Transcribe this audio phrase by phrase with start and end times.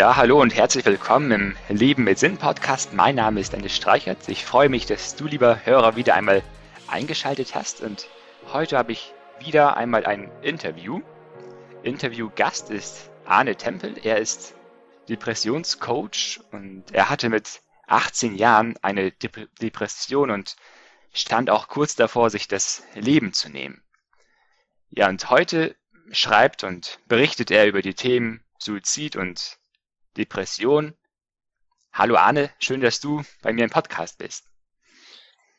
[0.00, 2.94] Ja, hallo und herzlich willkommen im Leben mit Sinn Podcast.
[2.94, 4.30] Mein Name ist Dennis Streichert.
[4.30, 6.42] Ich freue mich, dass du, lieber Hörer, wieder einmal
[6.86, 7.82] eingeschaltet hast.
[7.82, 8.08] Und
[8.50, 11.02] heute habe ich wieder einmal ein Interview.
[11.82, 13.94] Interviewgast ist Arne Tempel.
[14.02, 14.54] Er ist
[15.10, 20.56] Depressionscoach und er hatte mit 18 Jahren eine Dep Depression und
[21.12, 23.82] stand auch kurz davor, sich das Leben zu nehmen.
[24.88, 25.76] Ja, und heute
[26.10, 29.59] schreibt und berichtet er über die Themen Suizid und
[30.16, 30.96] Depression.
[31.92, 34.44] Hallo Arne, schön, dass du bei mir im Podcast bist.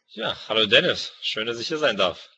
[0.07, 2.29] Ja, hallo Dennis, schön, dass ich hier sein darf.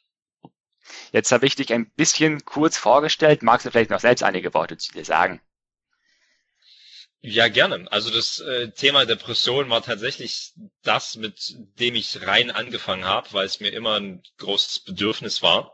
[1.12, 3.42] Jetzt habe ich dich ein bisschen kurz vorgestellt.
[3.42, 5.42] Magst du vielleicht noch selbst einige Worte zu dir sagen?
[7.22, 7.90] Ja, gerne.
[7.90, 10.52] Also das äh, Thema Depression war tatsächlich
[10.82, 15.74] das, mit dem ich rein angefangen habe, weil es mir immer ein großes Bedürfnis war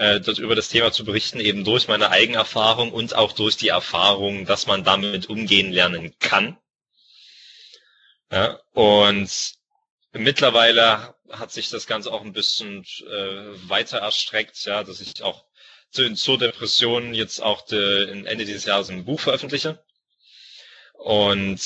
[0.00, 3.68] äh, das, über das Thema zu berichten, eben durch meine Eigenerfahrung und auch durch die
[3.68, 6.56] Erfahrung, dass man damit umgehen lernen kann.
[8.32, 9.30] Ja, und
[10.12, 15.44] mittlerweile hat sich das Ganze auch ein bisschen äh, weiter erstreckt, ja, dass ich auch
[15.90, 19.84] zu, zur Depression jetzt auch de, Ende dieses Jahres ein Buch veröffentliche.
[20.94, 21.60] Und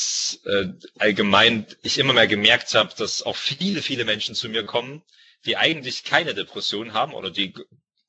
[0.45, 0.67] äh,
[0.99, 5.05] allgemein ich immer mehr gemerkt habe, dass auch viele, viele Menschen zu mir kommen,
[5.45, 7.55] die eigentlich keine Depression haben oder die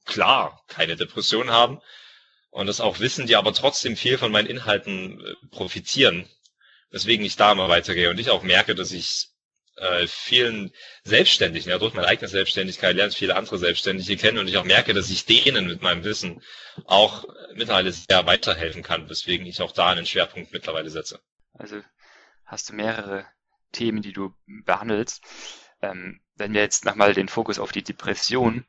[0.05, 1.81] klar keine Depression haben
[2.51, 6.27] und das auch wissen, die aber trotzdem viel von meinen Inhalten äh, profitieren.
[6.91, 9.27] Weswegen ich da mal weitergehe und ich auch merke, dass ich
[9.77, 10.71] äh, vielen
[11.03, 14.63] Selbstständigen, ja, durch meine eigene Selbstständigkeit lerne ich viele andere Selbstständige kennen und ich auch
[14.63, 16.41] merke, dass ich denen mit meinem Wissen
[16.85, 21.19] auch mittlerweile sehr weiterhelfen kann, weswegen ich auch da einen Schwerpunkt mittlerweile setze.
[21.53, 21.81] Also
[22.45, 23.25] hast du mehrere
[23.71, 25.21] Themen, die du behandelst.
[25.81, 28.65] Ähm, wenn wir jetzt nochmal den Fokus auf die Depression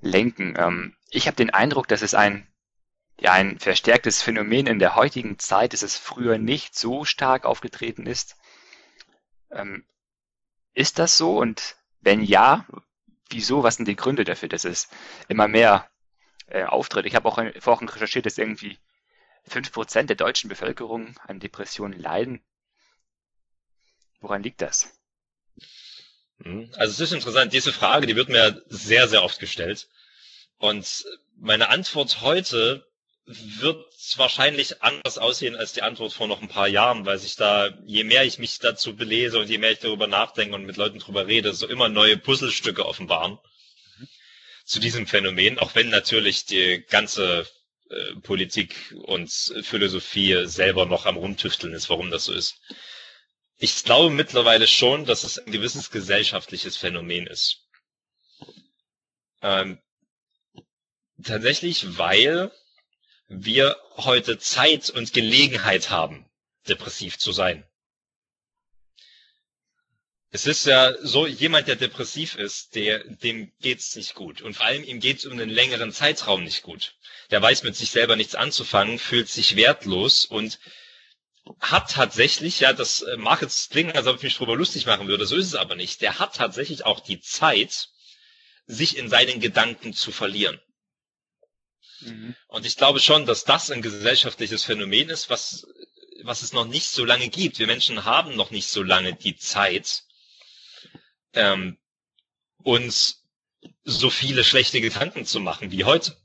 [0.00, 0.54] lenken.
[0.58, 2.46] Ähm, ich habe den Eindruck, dass es ein,
[3.18, 8.06] ja, ein verstärktes Phänomen in der heutigen Zeit, dass es früher nicht so stark aufgetreten
[8.06, 8.36] ist.
[9.50, 9.86] Ähm,
[10.74, 11.38] ist das so?
[11.38, 12.66] Und wenn ja,
[13.30, 13.62] wieso?
[13.62, 14.88] Was sind die Gründe dafür, dass es
[15.28, 15.90] immer mehr
[16.46, 17.06] äh, auftritt?
[17.06, 18.78] Ich habe auch vorhin recherchiert, dass irgendwie
[19.48, 22.42] fünf Prozent der deutschen Bevölkerung an Depressionen leiden.
[24.20, 24.92] Woran liegt das?
[26.38, 26.70] Mhm.
[26.76, 29.88] Also es ist interessant, diese Frage, die wird mir sehr, sehr oft gestellt.
[30.58, 31.04] Und
[31.38, 32.86] meine Antwort heute
[33.26, 33.84] wird
[34.16, 38.04] wahrscheinlich anders aussehen als die Antwort vor noch ein paar Jahren, weil sich da, je
[38.04, 41.26] mehr ich mich dazu belese und je mehr ich darüber nachdenke und mit Leuten drüber
[41.26, 43.38] rede, so immer neue Puzzlestücke offenbaren
[43.98, 44.08] mhm.
[44.64, 47.46] zu diesem Phänomen, auch wenn natürlich die ganze
[47.90, 49.30] äh, Politik und
[49.62, 52.60] Philosophie selber noch am Rumtüfteln ist, warum das so ist.
[53.58, 57.66] Ich glaube mittlerweile schon, dass es ein gewisses gesellschaftliches Phänomen ist.
[59.40, 59.80] Ähm,
[61.22, 62.50] tatsächlich, weil
[63.28, 66.28] wir heute Zeit und Gelegenheit haben,
[66.68, 67.64] depressiv zu sein.
[70.30, 74.42] Es ist ja so, jemand, der depressiv ist, der, dem geht's nicht gut.
[74.42, 76.94] Und vor allem ihm geht's um einen längeren Zeitraum nicht gut.
[77.30, 80.58] Der weiß mit sich selber nichts anzufangen, fühlt sich wertlos und
[81.60, 85.08] hat tatsächlich, ja, das äh, mag jetzt klingen, als ob ich mich drüber lustig machen
[85.08, 86.00] würde, so ist es aber nicht.
[86.00, 87.88] Der hat tatsächlich auch die Zeit,
[88.66, 90.60] sich in seinen Gedanken zu verlieren.
[92.00, 92.34] Mhm.
[92.48, 95.66] Und ich glaube schon, dass das ein gesellschaftliches Phänomen ist, was,
[96.22, 97.58] was es noch nicht so lange gibt.
[97.58, 100.02] Wir Menschen haben noch nicht so lange die Zeit,
[101.32, 101.78] ähm,
[102.62, 103.22] uns
[103.84, 106.16] so viele schlechte Gedanken zu machen wie heute.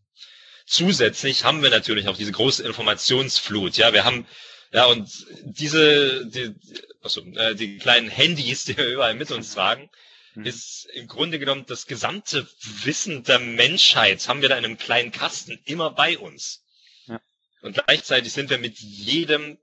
[0.66, 3.78] Zusätzlich haben wir natürlich auch diese große Informationsflut.
[3.78, 4.26] Ja, wir haben
[4.72, 6.56] ja, und diese, die,
[7.02, 9.90] also, äh, die kleinen Handys, die wir überall mit uns tragen,
[10.36, 10.46] mhm.
[10.46, 12.48] ist im Grunde genommen das gesamte
[12.84, 16.64] Wissen der Menschheit haben wir da in einem kleinen Kasten immer bei uns.
[17.08, 17.20] Ja.
[17.62, 19.58] Und gleichzeitig sind wir mit jedem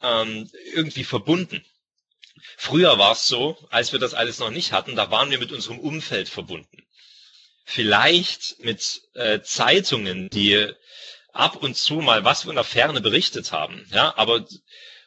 [0.00, 1.64] ähm, irgendwie verbunden.
[2.56, 5.52] Früher war es so, als wir das alles noch nicht hatten, da waren wir mit
[5.52, 6.86] unserem Umfeld verbunden.
[7.64, 10.72] Vielleicht mit äh, Zeitungen, die
[11.34, 13.86] ab und zu mal was von der Ferne berichtet haben.
[13.90, 14.46] Ja, aber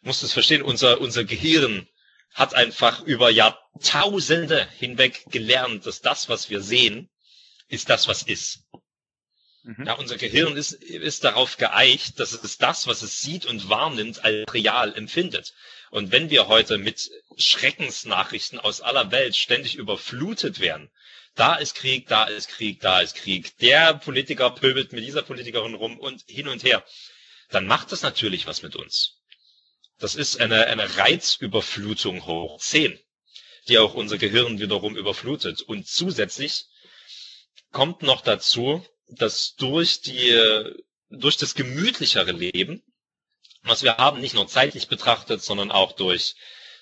[0.02, 1.88] musst es verstehen, unser, unser Gehirn
[2.34, 7.10] hat einfach über Jahrtausende hinweg gelernt, dass das, was wir sehen,
[7.68, 8.60] ist das, was ist.
[9.64, 9.86] Mhm.
[9.86, 14.24] Ja, unser Gehirn ist, ist darauf geeicht, dass es das, was es sieht und wahrnimmt,
[14.24, 15.54] als real empfindet.
[15.90, 20.90] Und wenn wir heute mit Schreckensnachrichten aus aller Welt ständig überflutet werden,
[21.40, 23.58] da ist Krieg, da ist Krieg, da ist Krieg.
[23.60, 26.84] Der Politiker pöbelt mit dieser Politikerin rum und hin und her.
[27.50, 29.22] Dann macht das natürlich was mit uns.
[30.00, 33.00] Das ist eine, eine Reizüberflutung hoch 10,
[33.68, 35.62] die auch unser Gehirn wiederum überflutet.
[35.62, 36.66] Und zusätzlich
[37.72, 40.38] kommt noch dazu, dass durch die,
[41.10, 42.84] durch das gemütlichere Leben
[43.68, 46.36] was wir haben, nicht nur zeitlich betrachtet, sondern auch durch,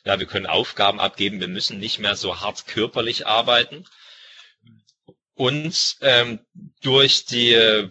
[0.06, 3.86] ja, wir können Aufgaben abgeben, wir müssen nicht mehr so hart körperlich arbeiten.
[5.36, 6.40] Und ähm,
[6.82, 7.90] durch die,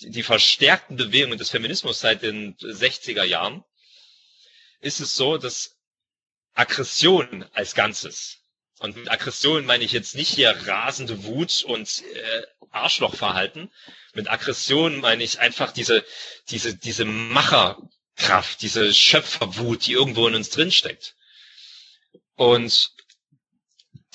[0.00, 3.62] die verstärkten Bewegungen des Feminismus seit den 60er Jahren
[4.80, 5.76] ist es so, dass
[6.54, 8.38] Aggression als Ganzes,
[8.78, 13.70] und mit Aggression meine ich jetzt nicht hier rasende Wut und äh, Arschlochverhalten,
[14.14, 16.04] mit Aggression meine ich einfach diese,
[16.48, 21.14] diese, diese Macherkraft, diese Schöpferwut, die irgendwo in uns drinsteckt.
[22.36, 22.92] Und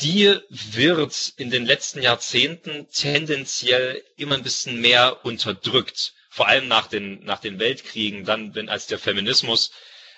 [0.01, 6.13] die wird in den letzten Jahrzehnten tendenziell immer ein bisschen mehr unterdrückt.
[6.30, 9.71] Vor allem nach den, nach den Weltkriegen, dann, wenn als der Feminismus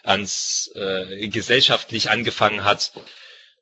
[0.04, 2.94] ans äh, gesellschaftlich angefangen hat,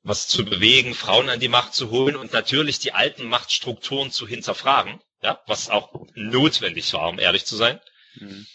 [0.04, 4.28] was zu bewegen, Frauen an die Macht zu holen und natürlich die alten Machtstrukturen zu
[4.28, 7.80] hinterfragen, ja, was auch notwendig war, um ehrlich zu sein.
[8.16, 8.48] Mhm.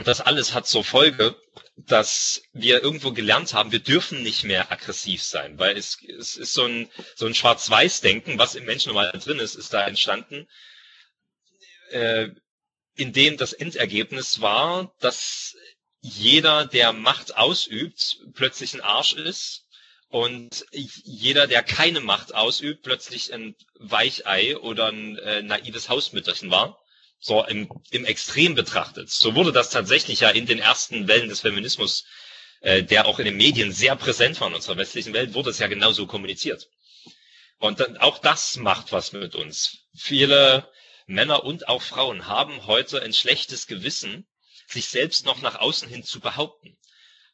[0.00, 1.36] Und das alles hat zur Folge,
[1.76, 6.54] dass wir irgendwo gelernt haben, wir dürfen nicht mehr aggressiv sein, weil es, es ist
[6.54, 10.48] so ein, so ein Schwarz-Weiß-Denken, was im Menschen normal drin ist, ist da entstanden,
[11.90, 12.28] äh,
[12.96, 15.54] in dem das Endergebnis war, dass
[16.00, 19.66] jeder, der Macht ausübt, plötzlich ein Arsch ist
[20.08, 26.79] und jeder, der keine Macht ausübt, plötzlich ein Weichei oder ein äh, naives Hausmütterchen war.
[27.20, 29.10] So im, im Extrem betrachtet.
[29.10, 32.06] So wurde das tatsächlich ja in den ersten Wellen des Feminismus,
[32.60, 35.58] äh, der auch in den Medien sehr präsent war in unserer westlichen Welt, wurde es
[35.58, 36.68] ja genauso kommuniziert.
[37.58, 39.80] Und dann, auch das macht was mit uns.
[39.94, 40.66] Viele
[41.06, 44.26] Männer und auch Frauen haben heute ein schlechtes Gewissen,
[44.66, 46.78] sich selbst noch nach außen hin zu behaupten,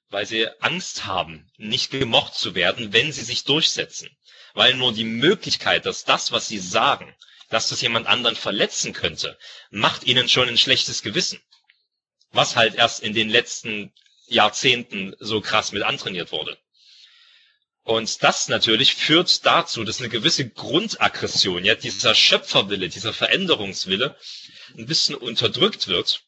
[0.08, 4.10] weil sie Angst haben, nicht gemocht zu werden, wenn sie sich durchsetzen.
[4.54, 7.14] Weil nur die Möglichkeit, dass das, was sie sagen,
[7.48, 9.38] dass das jemand anderen verletzen könnte,
[9.70, 11.40] macht ihnen schon ein schlechtes Gewissen.
[12.32, 13.92] Was halt erst in den letzten
[14.26, 16.58] Jahrzehnten so krass mit antrainiert wurde.
[17.84, 24.16] Und das natürlich führt dazu, dass eine gewisse Grundaggression, ja, dieser Schöpferwille, dieser Veränderungswille
[24.76, 26.22] ein bisschen unterdrückt wird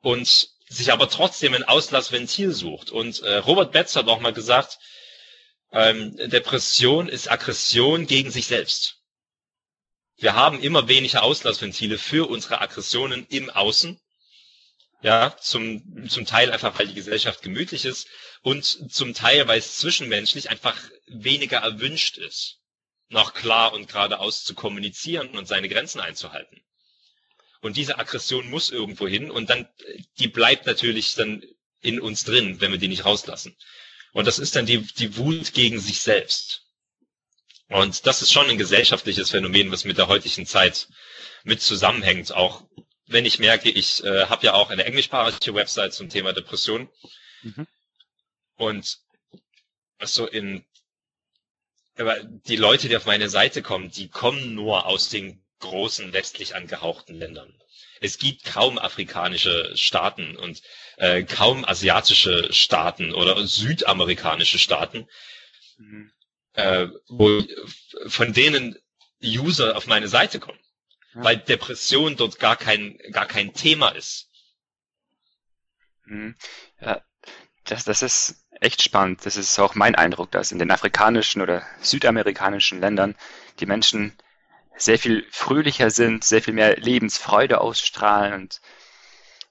[0.00, 2.90] und sich aber trotzdem ein Auslassventil sucht.
[2.90, 4.78] Und äh, Robert Betz hat auch mal gesagt,
[5.72, 9.02] ähm, Depression ist Aggression gegen sich selbst.
[10.16, 14.00] Wir haben immer weniger Auslassventile für unsere Aggressionen im Außen.
[15.02, 18.08] Ja, zum, zum Teil einfach, weil die Gesellschaft gemütlich ist
[18.40, 22.60] und zum Teil, weil es zwischenmenschlich einfach weniger erwünscht ist,
[23.08, 26.64] noch klar und geradeaus zu kommunizieren und seine Grenzen einzuhalten.
[27.60, 29.68] Und diese Aggression muss irgendwo hin und dann,
[30.18, 31.42] die bleibt natürlich dann
[31.80, 33.56] in uns drin, wenn wir die nicht rauslassen.
[34.12, 36.63] Und das ist dann die, die Wut gegen sich selbst.
[37.68, 40.88] Und das ist schon ein gesellschaftliches Phänomen, was mit der heutigen Zeit
[41.44, 42.32] mit zusammenhängt.
[42.32, 42.62] Auch
[43.06, 46.88] wenn ich merke, ich äh, habe ja auch eine englischsprachige Website zum Thema Depression.
[47.42, 47.66] Mhm.
[48.56, 48.98] Und
[50.02, 50.64] so in
[51.96, 56.54] aber die Leute, die auf meine Seite kommen, die kommen nur aus den großen westlich
[56.54, 57.54] angehauchten Ländern.
[58.00, 60.60] Es gibt kaum afrikanische Staaten und
[60.96, 65.08] äh, kaum asiatische Staaten oder südamerikanische Staaten,
[65.78, 66.10] mhm.
[66.54, 67.42] Äh, wo
[68.06, 68.76] von denen
[69.22, 70.58] User auf meine Seite kommen,
[71.14, 71.24] ja.
[71.24, 74.30] weil Depression dort gar kein gar kein Thema ist.
[76.04, 76.36] Mhm.
[76.80, 77.02] Ja,
[77.64, 79.24] das, das ist echt spannend.
[79.24, 83.16] Das ist auch mein Eindruck, dass in den afrikanischen oder südamerikanischen Ländern
[83.60, 84.16] die Menschen
[84.76, 88.60] sehr viel fröhlicher sind, sehr viel mehr Lebensfreude ausstrahlen und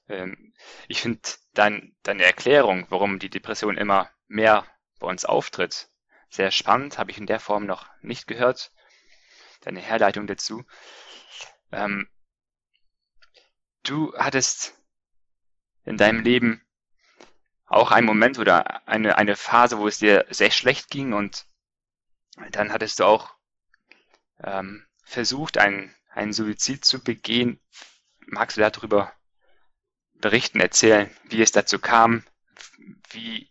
[0.10, 0.53] ähm,
[0.88, 1.22] ich finde
[1.53, 4.65] dein, deine Erklärung, warum die Depression immer mehr
[5.00, 5.89] bei uns auftritt,
[6.33, 8.71] sehr spannend, habe ich in der Form noch nicht gehört.
[9.61, 10.65] Deine Herleitung dazu.
[11.71, 12.09] Ähm,
[13.83, 14.73] du hattest
[15.85, 16.65] in deinem Leben
[17.65, 21.45] auch einen Moment oder eine, eine Phase, wo es dir sehr schlecht ging und
[22.51, 23.35] dann hattest du auch
[24.39, 27.59] ähm, versucht, einen, einen Suizid zu begehen.
[28.25, 29.13] Magst du darüber
[30.13, 32.25] berichten, erzählen, wie es dazu kam,
[33.11, 33.49] wie,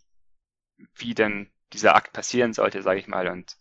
[0.96, 3.56] wie denn dieser Akt passieren sollte, sage ich mal, und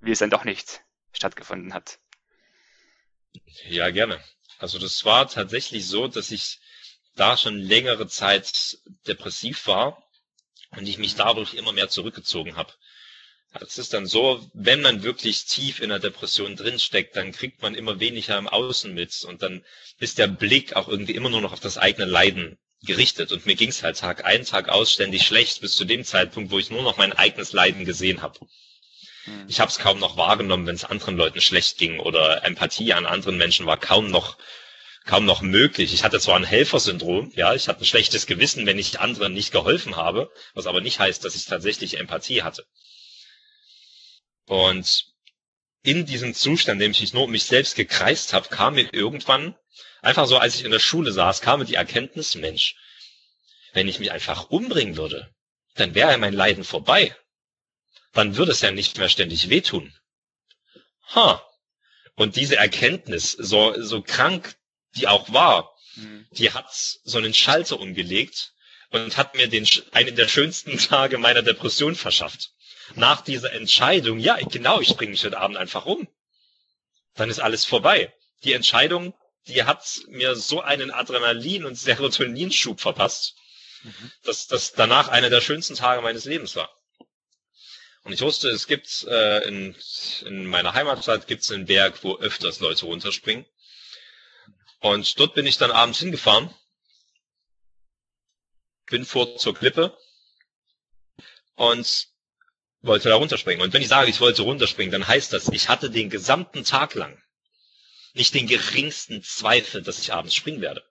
[0.00, 0.82] wie es dann doch nicht
[1.12, 1.98] stattgefunden hat?
[3.68, 4.22] Ja, gerne.
[4.58, 6.60] Also das war tatsächlich so, dass ich
[7.16, 10.02] da schon längere Zeit depressiv war
[10.70, 12.72] und ich mich dadurch immer mehr zurückgezogen habe.
[13.60, 17.74] Es ist dann so, wenn man wirklich tief in der Depression drinsteckt, dann kriegt man
[17.74, 19.64] immer weniger im Außen mit und dann
[19.98, 23.32] ist der Blick auch irgendwie immer nur noch auf das eigene Leiden gerichtet.
[23.32, 26.50] Und mir ging es halt Tag ein, Tag aus ständig schlecht, bis zu dem Zeitpunkt,
[26.50, 28.40] wo ich nur noch mein eigenes Leiden gesehen habe.
[29.24, 29.46] Hm.
[29.48, 33.06] Ich habe es kaum noch wahrgenommen, wenn es anderen Leuten schlecht ging oder Empathie an
[33.06, 34.36] anderen Menschen war kaum noch
[35.04, 35.92] kaum noch möglich.
[35.92, 39.50] Ich hatte zwar ein Helfersyndrom, ja, ich hatte ein schlechtes Gewissen, wenn ich anderen nicht
[39.50, 42.64] geholfen habe, was aber nicht heißt, dass ich tatsächlich Empathie hatte.
[44.46, 45.11] Und
[45.82, 48.92] in diesem Zustand, in dem ich mich nur um mich selbst gekreist habe, kam mir
[48.92, 49.56] irgendwann,
[50.00, 52.76] einfach so, als ich in der Schule saß, kam mir die Erkenntnis, Mensch,
[53.72, 55.32] wenn ich mich einfach umbringen würde,
[55.74, 57.16] dann wäre ja mein Leiden vorbei.
[58.12, 59.94] Dann würde es ja nicht mehr ständig wehtun.
[61.14, 61.42] Ha.
[62.14, 64.56] Und diese Erkenntnis, so, so krank
[64.96, 66.26] die auch war, mhm.
[66.32, 68.52] die hat so einen Schalter umgelegt
[68.90, 72.51] und hat mir den, einen der schönsten Tage meiner Depression verschafft.
[72.96, 76.08] Nach dieser Entscheidung, ja, genau, ich bringe mich heute Abend einfach um.
[77.14, 78.12] Dann ist alles vorbei.
[78.44, 79.14] Die Entscheidung,
[79.46, 83.34] die hat mir so einen Adrenalin- und Serotoninschub verpasst,
[83.82, 84.12] mhm.
[84.24, 86.70] dass das danach einer der schönsten Tage meines Lebens war.
[88.04, 89.76] Und ich wusste, es gibt äh, in,
[90.26, 93.46] in meiner Heimatstadt gibt's einen Berg, wo öfters Leute runterspringen.
[94.80, 96.52] Und dort bin ich dann abends hingefahren,
[98.86, 99.96] bin vor zur Klippe
[101.54, 102.08] und
[102.82, 103.62] wollte da runterspringen.
[103.62, 106.94] Und wenn ich sage, ich wollte runterspringen, dann heißt das, ich hatte den gesamten Tag
[106.94, 107.16] lang
[108.14, 110.84] nicht den geringsten Zweifel, dass ich abends springen werde.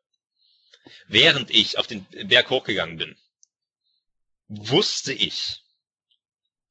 [1.07, 3.15] Während ich auf den Berg hochgegangen bin,
[4.48, 5.62] wusste ich,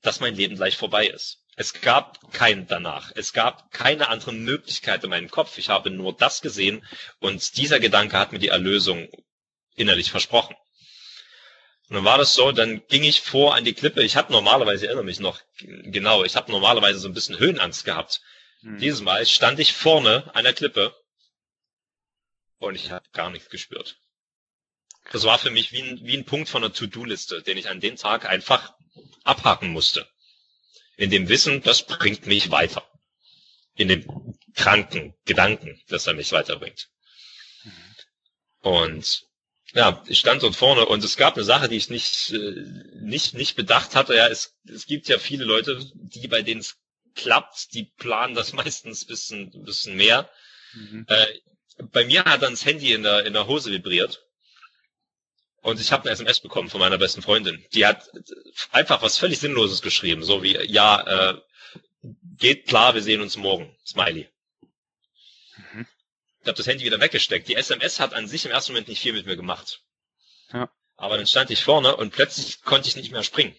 [0.02, 1.38] dass mein Leben gleich vorbei ist.
[1.56, 3.12] Es gab kein danach.
[3.14, 5.58] Es gab keine andere Möglichkeit in meinem Kopf.
[5.58, 6.84] Ich habe nur das gesehen
[7.18, 9.08] und dieser Gedanke hat mir die Erlösung
[9.76, 10.56] innerlich versprochen.
[11.90, 14.02] Und dann war das so, dann ging ich vor an die Klippe.
[14.02, 17.84] Ich habe normalerweise, ich erinnere mich noch genau, ich habe normalerweise so ein bisschen Höhenangst
[17.84, 18.22] gehabt.
[18.60, 18.78] Hm.
[18.78, 20.94] Dieses Mal stand ich vorne an der Klippe
[22.58, 23.98] und ich habe gar nichts gespürt.
[25.12, 27.80] Das war für mich wie ein, wie ein Punkt von einer To-Do-Liste, den ich an
[27.80, 28.72] dem Tag einfach
[29.24, 30.08] abhaken musste
[31.00, 32.86] in dem Wissen, das bringt mich weiter.
[33.74, 36.90] In dem kranken Gedanken, dass er mich weiterbringt.
[38.60, 39.26] Und
[39.74, 43.34] ja, ich stand dort vorne und es gab eine Sache, die ich nicht, äh, nicht,
[43.34, 44.14] nicht bedacht hatte.
[44.16, 46.76] Ja, es, es gibt ja viele Leute, die bei denen es
[47.14, 50.28] klappt, die planen das meistens bisschen, bisschen mehr.
[50.72, 51.06] Mhm.
[51.08, 51.26] Äh,
[51.92, 54.24] bei mir hat dann das Handy in der, in der Hose vibriert.
[55.62, 57.64] Und ich habe eine SMS bekommen von meiner besten Freundin.
[57.74, 58.10] Die hat
[58.70, 61.40] einfach was völlig Sinnloses geschrieben, so wie, ja, äh,
[62.38, 63.76] geht klar, wir sehen uns morgen.
[63.84, 64.28] Smiley.
[66.42, 67.48] Ich habe das Handy wieder weggesteckt.
[67.48, 69.82] Die SMS hat an sich im ersten Moment nicht viel mit mir gemacht.
[70.52, 70.70] Ja.
[70.96, 73.56] Aber dann stand ich vorne und plötzlich konnte ich nicht mehr springen.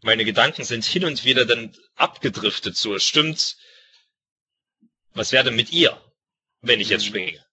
[0.00, 3.56] Meine Gedanken sind hin und wieder dann abgedriftet, so, es stimmt,
[5.12, 6.00] was wäre denn mit ihr,
[6.60, 7.08] wenn ich jetzt mhm.
[7.08, 7.46] springe?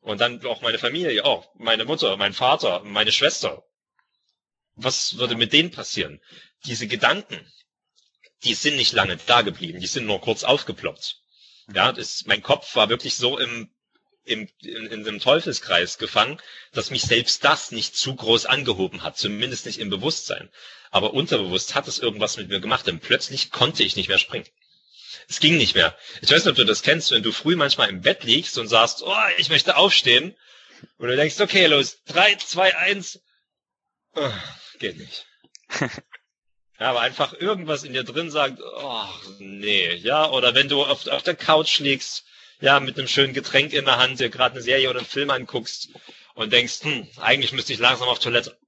[0.00, 3.64] Und dann auch meine Familie, auch meine Mutter, mein Vater, meine Schwester.
[4.76, 6.20] Was würde mit denen passieren?
[6.64, 7.52] Diese Gedanken,
[8.44, 11.20] die sind nicht lange da geblieben, die sind nur kurz aufgeploppt.
[11.72, 13.70] Ja, das, mein Kopf war wirklich so im,
[14.24, 16.40] im, in, in dem Teufelskreis gefangen,
[16.72, 20.50] dass mich selbst das nicht zu groß angehoben hat, zumindest nicht im Bewusstsein.
[20.90, 24.46] Aber unterbewusst hat es irgendwas mit mir gemacht, denn plötzlich konnte ich nicht mehr springen.
[25.28, 25.96] Es ging nicht mehr.
[26.22, 28.68] Ich weiß nicht, ob du das kennst, wenn du früh manchmal im Bett liegst und
[28.68, 30.36] sagst, oh, ich möchte aufstehen.
[30.98, 33.20] Und du denkst, okay, los, drei, zwei, eins.
[34.14, 34.32] Oh,
[34.78, 35.26] geht nicht.
[36.80, 39.04] ja, aber einfach irgendwas in dir drin sagt, oh,
[39.38, 42.24] nee, ja, oder wenn du auf, auf der Couch liegst,
[42.60, 45.30] ja, mit einem schönen Getränk in der Hand, dir gerade eine Serie oder einen Film
[45.30, 45.90] anguckst
[46.34, 48.58] und denkst, hm, eigentlich müsste ich langsam auf Toilette.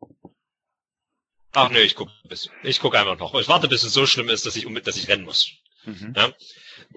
[1.55, 3.35] Ach nee, ich guck bis, ich guck einfach noch.
[3.35, 5.51] Ich warte, bis es so schlimm ist, dass ich, dass ich rennen muss.
[5.85, 6.15] Mhm.
[6.17, 6.33] Ja?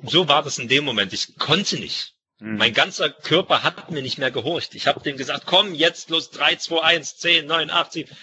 [0.04, 1.12] So war das in dem Moment.
[1.14, 2.14] Ich konnte nicht.
[2.40, 2.58] Mhm.
[2.58, 4.76] Mein ganzer Körper hat mir nicht mehr gehorcht.
[4.76, 8.18] Ich habe dem gesagt, komm, jetzt los, 3, 2, 1, 10, 9, 8, 7.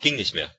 [0.00, 0.54] Ging nicht mehr.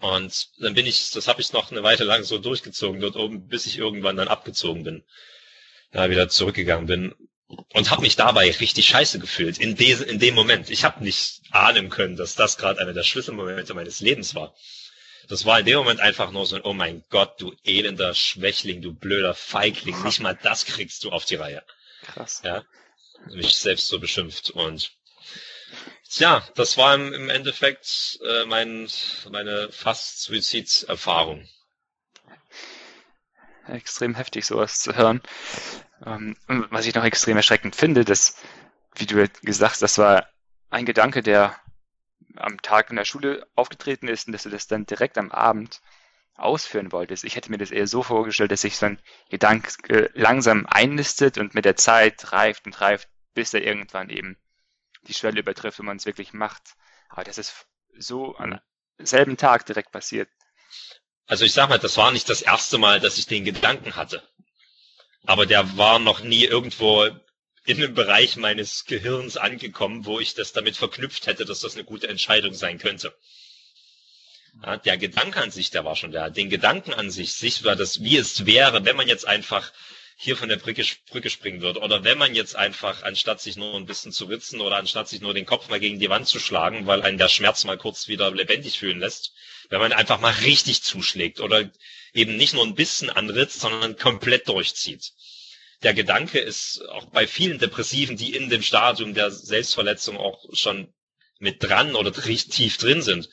[0.00, 3.48] Und dann bin ich, das habe ich noch eine Weile lang so durchgezogen dort oben,
[3.48, 5.04] bis ich irgendwann dann abgezogen bin.
[5.92, 7.14] Da wieder zurückgegangen bin
[7.48, 10.68] und habe mich dabei richtig scheiße gefühlt in, de, in dem Moment.
[10.68, 14.54] Ich habe nicht ahnen können, dass das gerade einer der Schlüsselmomente meines Lebens war.
[15.28, 18.82] Das war in dem Moment einfach nur so ein, oh mein Gott, du elender Schwächling,
[18.82, 21.62] du blöder Feigling, nicht mal das kriegst du auf die Reihe.
[22.02, 22.42] Krass.
[22.44, 22.64] Ja.
[23.30, 24.92] Mich selbst so beschimpft und
[26.08, 28.88] Tja, das war im, Endeffekt äh, mein,
[29.30, 31.48] meine fast Suizidserfahrung.
[33.66, 35.20] Extrem heftig, sowas zu hören.
[36.04, 38.36] Ähm, was ich noch extrem erschreckend finde, dass,
[38.94, 40.28] wie du gesagt hast, das war
[40.70, 41.58] ein Gedanke, der
[42.36, 45.80] am Tag in der Schule aufgetreten ist und dass du das dann direkt am Abend
[46.34, 47.24] ausführen wolltest.
[47.24, 51.54] Ich hätte mir das eher so vorgestellt, dass sich so ein Gedanke langsam einlistet und
[51.54, 54.36] mit der Zeit reift und reift, bis er irgendwann eben
[55.08, 56.74] die Schwelle übertrifft, wenn man es wirklich macht.
[57.08, 57.66] Aber das ist
[57.98, 58.60] so am
[58.98, 60.28] selben Tag direkt passiert.
[61.26, 64.22] Also ich sag mal, das war nicht das erste Mal, dass ich den Gedanken hatte.
[65.26, 67.04] Aber der war noch nie irgendwo
[67.64, 71.84] in einem Bereich meines Gehirns angekommen, wo ich das damit verknüpft hätte, dass das eine
[71.84, 73.12] gute Entscheidung sein könnte.
[74.62, 76.30] Ja, der Gedanke an sich, der war schon da.
[76.30, 79.72] Den Gedanken an sich, sich war das, wie es wäre, wenn man jetzt einfach
[80.18, 81.80] hier von der Brücke, Brücke springen würde.
[81.80, 85.20] Oder wenn man jetzt einfach, anstatt sich nur ein bisschen zu ritzen oder anstatt sich
[85.20, 88.08] nur den Kopf mal gegen die Wand zu schlagen, weil einen der Schmerz mal kurz
[88.08, 89.34] wieder lebendig fühlen lässt,
[89.68, 91.70] wenn man einfach mal richtig zuschlägt oder
[92.14, 95.12] eben nicht nur ein bisschen anritzt, sondern komplett durchzieht.
[95.82, 100.92] Der Gedanke ist auch bei vielen Depressiven, die in dem Stadium der Selbstverletzung auch schon
[101.38, 103.28] mit dran oder tief drin sind,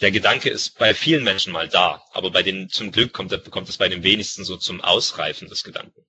[0.00, 3.68] der Gedanke ist bei vielen Menschen mal da, aber bei denen zum Glück kommt, kommt
[3.68, 6.04] es bei den wenigsten so zum Ausreifen des Gedanken.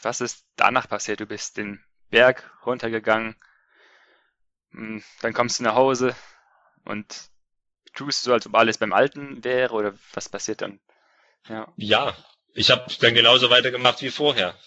[0.00, 1.20] Was ist danach passiert?
[1.20, 3.36] Du bist den Berg runtergegangen,
[4.70, 6.14] hm, dann kommst du nach Hause
[6.84, 7.30] und
[7.94, 10.80] tust so, als ob alles beim Alten wäre oder was passiert dann?
[11.48, 12.16] Ja, ja
[12.54, 14.58] ich habe dann genauso weitergemacht wie vorher.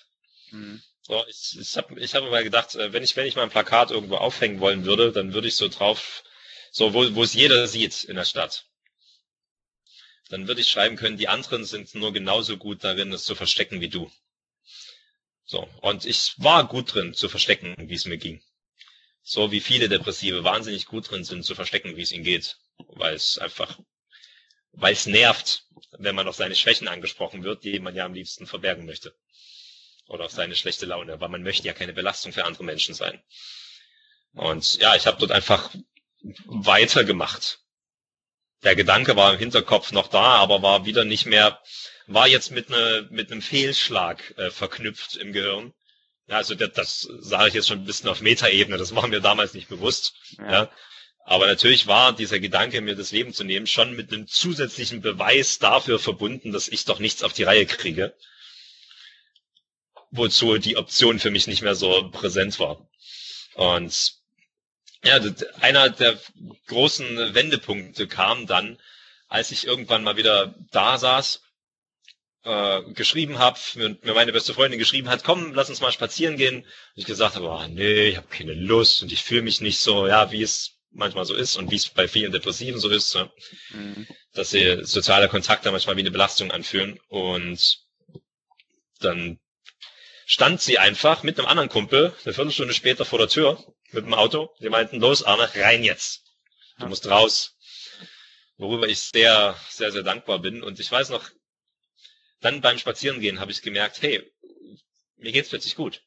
[0.52, 0.82] Mhm.
[1.02, 3.50] So, ich ich habe ich hab mal gedacht, äh, wenn ich, wenn ich mal ein
[3.50, 6.24] Plakat irgendwo aufhängen wollen würde, dann würde ich so drauf
[6.72, 8.66] so wo, wo es jeder sieht in der Stadt.
[10.30, 13.82] Dann würde ich schreiben können, die anderen sind nur genauso gut darin, es zu verstecken
[13.82, 14.10] wie du.
[15.44, 18.42] So, und ich war gut drin zu verstecken, wie es mir ging.
[19.22, 22.58] So wie viele Depressive wahnsinnig gut drin sind zu verstecken, wie es ihnen geht.
[22.78, 23.78] Weil es einfach,
[24.72, 28.48] weil es nervt, wenn man auf seine Schwächen angesprochen wird, die man ja am liebsten
[28.48, 29.14] verbergen möchte.
[30.08, 33.22] Oder auf seine schlechte Laune, weil man möchte ja keine Belastung für andere Menschen sein.
[34.34, 35.76] Und ja, ich habe dort einfach
[36.46, 37.60] weitergemacht.
[38.64, 41.60] Der Gedanke war im Hinterkopf noch da, aber war wieder nicht mehr,
[42.08, 45.74] war jetzt mit, ne, mit einem Fehlschlag äh, verknüpft im Gehirn.
[46.28, 49.20] Ja, also das, das sage ich jetzt schon ein bisschen auf Metaebene, das war mir
[49.20, 50.14] damals nicht bewusst.
[50.38, 50.52] Ja.
[50.52, 50.72] ja.
[51.24, 55.60] Aber natürlich war dieser Gedanke, mir das Leben zu nehmen, schon mit einem zusätzlichen Beweis
[55.60, 58.16] dafür verbunden, dass ich doch nichts auf die Reihe kriege.
[60.10, 62.90] Wozu die Option für mich nicht mehr so präsent war.
[63.54, 64.21] Und
[65.04, 65.20] ja,
[65.62, 66.20] einer der
[66.68, 68.78] großen Wendepunkte kam dann,
[69.28, 71.42] als ich irgendwann mal wieder da saß,
[72.44, 76.38] äh, geschrieben habe, mir, mir meine beste Freundin geschrieben hat, komm, lass uns mal spazieren
[76.38, 76.58] gehen.
[76.58, 79.80] Und ich gesagt habe, oh, nee, ich habe keine Lust und ich fühle mich nicht
[79.80, 83.16] so, ja, wie es manchmal so ist und wie es bei vielen Depressiven so ist,
[83.16, 83.32] ja,
[83.70, 84.08] mhm.
[84.34, 87.00] dass sie soziale Kontakte manchmal wie eine Belastung anfühlen.
[87.08, 87.80] Und
[89.00, 89.40] dann
[90.26, 94.14] stand sie einfach mit einem anderen Kumpel eine Viertelstunde später vor der Tür mit dem
[94.14, 94.54] Auto.
[94.60, 96.24] Die meinten, los, Arne, rein jetzt.
[96.80, 97.58] Du musst raus.
[98.58, 100.64] Worüber ich sehr, sehr, sehr dankbar bin.
[100.64, 101.30] Und ich weiß noch,
[102.42, 104.32] dann beim Spazierengehen habe ich gemerkt, hey,
[105.18, 106.02] mir geht's plötzlich gut.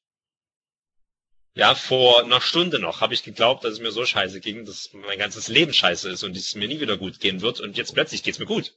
[1.56, 4.92] Ja, vor einer Stunde noch habe ich geglaubt, dass es mir so scheiße ging, dass
[4.92, 7.60] mein ganzes Leben scheiße ist und es mir nie wieder gut gehen wird.
[7.60, 8.74] Und jetzt plötzlich geht's mir gut.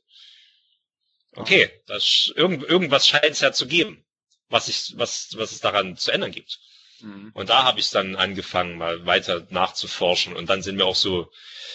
[1.32, 4.06] Okay, das, irgend, irgendwas scheint es ja zu geben,
[4.50, 6.60] was, ich, was, was es daran zu ändern gibt.
[7.02, 7.32] Mhm.
[7.34, 10.36] Und da habe ich dann angefangen, mal weiter nachzuforschen.
[10.36, 11.32] Und dann sind mir auch so,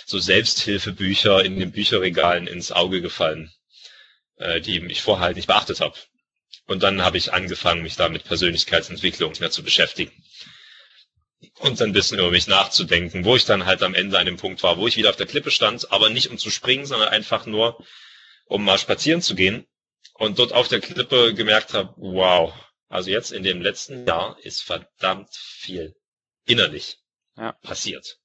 [0.07, 3.53] so Selbsthilfebücher in den Bücherregalen ins Auge gefallen,
[4.37, 5.95] äh, die ich vorher halt nicht beachtet habe.
[6.67, 10.13] Und dann habe ich angefangen, mich da mit Persönlichkeitsentwicklung mehr zu beschäftigen.
[11.59, 14.37] Und dann ein bisschen über mich nachzudenken, wo ich dann halt am Ende an dem
[14.37, 17.09] Punkt war, wo ich wieder auf der Klippe stand, aber nicht um zu springen, sondern
[17.09, 17.85] einfach nur,
[18.47, 19.67] um mal spazieren zu gehen.
[20.15, 22.55] Und dort auf der Klippe gemerkt habe, wow,
[22.93, 25.97] also jetzt in dem letzten Jahr ist verdammt viel
[26.45, 26.99] innerlich
[27.39, 27.53] ja.
[27.53, 28.19] passiert.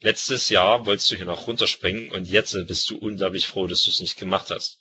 [0.00, 3.90] Letztes Jahr wolltest du hier noch runterspringen und jetzt bist du unglaublich froh, dass du
[3.90, 4.80] es nicht gemacht hast.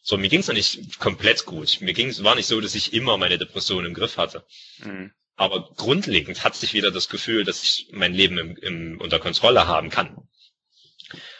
[0.00, 1.80] So, mir ging es noch nicht komplett gut.
[1.80, 4.46] Mir ging es war nicht so, dass ich immer meine Depression im Griff hatte.
[4.78, 5.12] Mhm.
[5.34, 9.66] Aber grundlegend hat sich wieder das Gefühl, dass ich mein Leben im, im, unter Kontrolle
[9.66, 10.16] haben kann.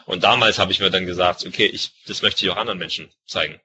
[0.07, 3.13] Und damals habe ich mir dann gesagt, okay, ich, das möchte ich auch anderen Menschen
[3.27, 3.61] zeigen.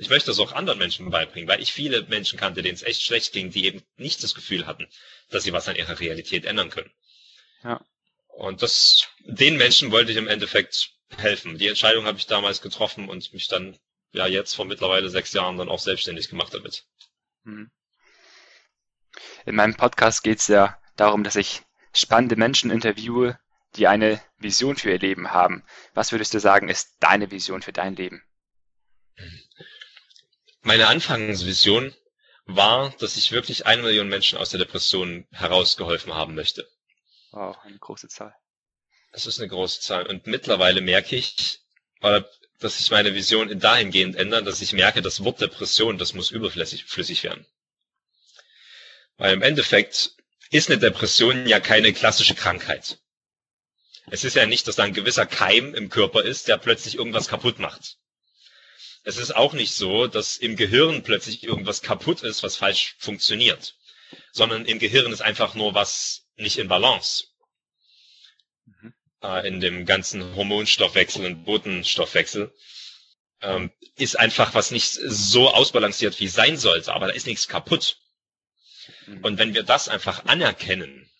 [0.00, 3.02] Ich möchte das auch anderen Menschen beibringen, weil ich viele Menschen kannte, denen es echt
[3.02, 4.88] schlecht ging, die eben nicht das Gefühl hatten,
[5.28, 6.90] dass sie was an ihrer Realität ändern können.
[7.62, 7.84] Ja.
[8.28, 11.58] Und das, den Menschen wollte ich im Endeffekt helfen.
[11.58, 13.78] Die Entscheidung habe ich damals getroffen und mich dann,
[14.12, 16.86] ja, jetzt vor mittlerweile sechs Jahren dann auch selbstständig gemacht damit.
[17.44, 17.70] Mhm.
[19.44, 21.60] In meinem Podcast geht es ja darum, dass ich
[21.94, 23.38] spannende Menschen interviewe,
[23.76, 25.62] die eine Vision für ihr Leben haben.
[25.92, 28.24] Was würdest du sagen, ist deine Vision für dein Leben?
[30.62, 31.94] Meine Anfangsvision
[32.44, 36.68] war, dass ich wirklich eine Million Menschen aus der Depression herausgeholfen haben möchte.
[37.30, 38.34] Wow, eine große Zahl.
[39.12, 40.06] Das ist eine große Zahl.
[40.06, 41.60] Und mittlerweile merke ich,
[42.00, 46.84] dass sich meine Vision dahingehend ändert, dass ich merke, das Wort Depression, das muss überflüssig
[46.84, 47.46] flüssig werden.
[49.16, 50.12] Weil im Endeffekt
[50.50, 52.98] ist eine Depression ja keine klassische Krankheit.
[54.10, 57.28] Es ist ja nicht, dass da ein gewisser Keim im Körper ist, der plötzlich irgendwas
[57.28, 57.99] kaputt macht
[59.04, 63.74] es ist auch nicht so, dass im Gehirn plötzlich irgendwas kaputt ist, was falsch funktioniert.
[64.32, 67.26] sondern im Gehirn ist einfach nur was nicht in Balance.
[68.64, 68.94] Mhm.
[69.22, 72.52] Äh, in dem ganzen Hormonstoffwechsel und Botenstoffwechsel
[73.42, 77.48] ähm, ist einfach was nicht so ausbalanciert, wie es sein sollte, aber da ist nichts
[77.48, 77.98] kaputt.
[79.06, 79.24] Mhm.
[79.24, 81.10] Und wenn wir das einfach anerkennen,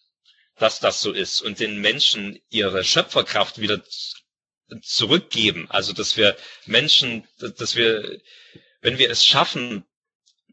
[0.57, 3.83] dass das so ist und den Menschen ihre Schöpferkraft wieder
[4.83, 8.21] zurückgeben, also dass wir Menschen, dass wir,
[8.81, 9.85] wenn wir es schaffen,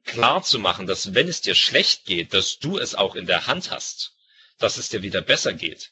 [0.03, 3.47] klar zu machen, dass wenn es dir schlecht geht, dass du es auch in der
[3.47, 4.13] Hand hast,
[4.57, 5.91] dass es dir wieder besser geht.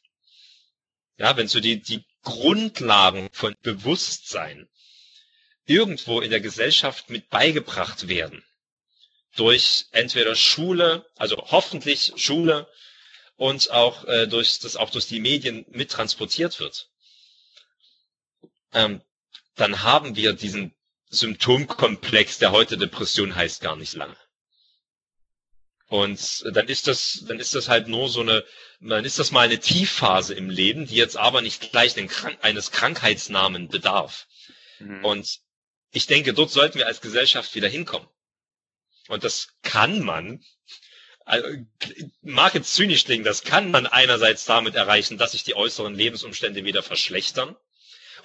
[1.18, 4.68] Ja, wenn so die, die Grundlagen von Bewusstsein
[5.66, 8.44] irgendwo in der Gesellschaft mit beigebracht werden.
[9.36, 12.70] Durch entweder Schule, also hoffentlich Schule
[13.36, 16.90] und auch äh, durch das auch durch die Medien mittransportiert wird.
[18.74, 19.02] Ähm,
[19.56, 20.74] dann haben wir diesen
[21.10, 24.18] Symptomkomplex, der heute Depression heißt, gar nicht lange.
[25.88, 28.44] Und dann ist das, dann ist das halt nur so eine,
[28.80, 31.96] dann ist das mal eine Tiefphase im Leben, die jetzt aber nicht gleich
[32.42, 34.28] eines Krankheitsnamen bedarf.
[34.80, 35.06] Mhm.
[35.06, 35.40] Und
[35.92, 38.08] ich denke, dort sollten wir als Gesellschaft wieder hinkommen.
[39.08, 40.44] Und das kann man,
[41.24, 41.48] also,
[42.22, 46.66] mag jetzt zynisch klingen, das kann man einerseits damit erreichen, dass sich die äußeren Lebensumstände
[46.66, 47.56] wieder verschlechtern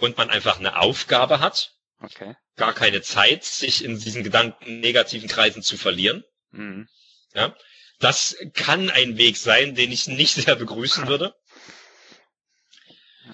[0.00, 2.36] und man einfach eine Aufgabe hat, okay.
[2.56, 6.24] gar keine Zeit, sich in diesen Gedanken negativen Kreisen zu verlieren.
[6.50, 6.88] Mhm.
[7.34, 7.56] Ja,
[7.98, 11.34] das kann ein Weg sein, den ich nicht sehr begrüßen würde.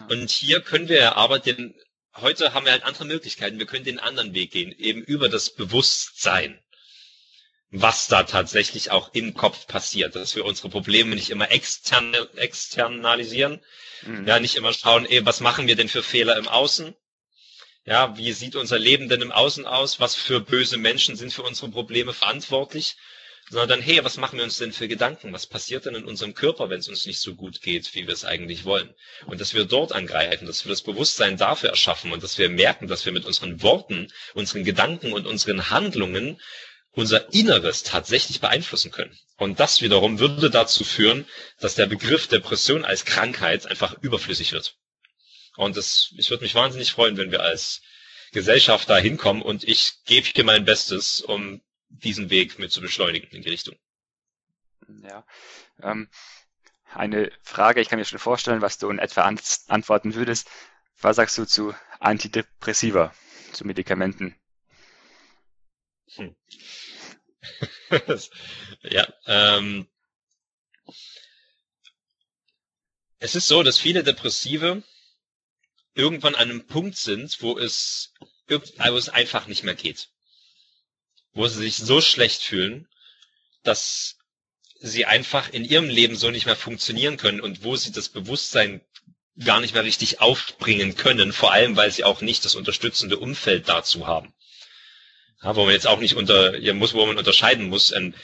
[0.08, 1.74] Und hier können wir aber den
[2.20, 3.58] heute haben wir halt andere Möglichkeiten.
[3.58, 6.58] Wir können den anderen Weg gehen, eben über das Bewusstsein,
[7.70, 13.60] was da tatsächlich auch im Kopf passiert, dass wir unsere Probleme nicht immer extern, externalisieren,
[14.02, 14.26] mhm.
[14.26, 16.94] ja, nicht immer schauen, ey, was machen wir denn für Fehler im Außen?
[17.84, 20.00] Ja, wie sieht unser Leben denn im Außen aus?
[20.00, 22.96] Was für böse Menschen sind für unsere Probleme verantwortlich?
[23.48, 25.32] sondern hey, was machen wir uns denn für Gedanken?
[25.32, 28.14] Was passiert denn in unserem Körper, wenn es uns nicht so gut geht, wie wir
[28.14, 28.92] es eigentlich wollen?
[29.26, 32.88] Und dass wir dort angreifen, dass wir das Bewusstsein dafür erschaffen und dass wir merken,
[32.88, 36.40] dass wir mit unseren Worten, unseren Gedanken und unseren Handlungen
[36.96, 39.16] unser Inneres tatsächlich beeinflussen können.
[39.36, 41.26] Und das wiederum würde dazu führen,
[41.60, 44.76] dass der Begriff Depression als Krankheit einfach überflüssig wird.
[45.56, 47.82] Und das, ich würde mich wahnsinnig freuen, wenn wir als
[48.32, 53.30] Gesellschaft da hinkommen und ich gebe hier mein Bestes, um diesen Weg mit zu beschleunigen
[53.30, 53.76] in die Richtung.
[55.02, 55.24] Ja.
[55.82, 56.08] Ähm,
[56.94, 60.48] eine Frage, ich kann mir schon vorstellen, was du in etwa an antworten würdest.
[61.00, 63.14] Was sagst du zu Antidepressiva,
[63.52, 64.34] zu Medikamenten?
[66.14, 66.36] Hm.
[68.82, 69.86] ja, ähm,
[73.18, 74.82] es ist so, dass viele Depressive
[75.94, 78.12] irgendwann an einem Punkt sind, wo es,
[78.48, 78.56] wo
[78.96, 80.08] es einfach nicht mehr geht
[81.36, 82.88] wo sie sich so schlecht fühlen,
[83.62, 84.16] dass
[84.80, 88.80] sie einfach in ihrem Leben so nicht mehr funktionieren können und wo sie das Bewusstsein
[89.38, 93.68] gar nicht mehr richtig aufbringen können, vor allem weil sie auch nicht das unterstützende Umfeld
[93.68, 94.34] dazu haben.
[95.42, 98.14] Ja, wo man jetzt auch nicht unter, ja, muss, wo man unterscheiden muss, ein,